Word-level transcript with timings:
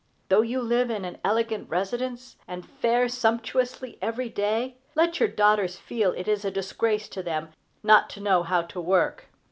Though 0.29 0.41
you 0.41 0.61
live 0.63 0.89
in 0.89 1.05
an 1.05 1.19
elegant 1.23 1.69
residence, 1.69 2.35
and 2.47 2.65
fare 2.67 3.07
sumptuously 3.07 3.99
every 4.01 4.29
day, 4.29 4.77
let 4.95 5.19
your 5.19 5.29
daughters 5.29 5.77
feel 5.77 6.11
it 6.13 6.27
is 6.27 6.43
a 6.43 6.49
disgrace 6.49 7.07
to 7.09 7.21
them 7.21 7.49
not 7.83 8.09
to 8.17 8.19
know 8.19 8.41
how 8.41 8.63
to 8.63 8.81
work. 8.81 9.27